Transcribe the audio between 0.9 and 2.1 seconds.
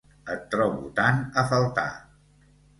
tant a faltar!